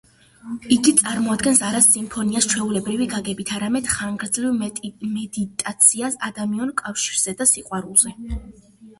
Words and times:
იგი 0.75 0.91
წარმოადგენს 0.99 1.59
არა 1.65 1.81
სიმფონიას 1.87 2.47
ჩვეულებრივი 2.53 3.05
გაგებით, 3.11 3.51
არამედ 3.57 3.89
ხანგრძლივ 3.95 4.55
მედიტაციას 5.17 6.17
ადამიანურ 6.29 6.73
კავშირზე 6.81 7.35
და 7.43 7.47
სიყვარულზე. 7.51 8.15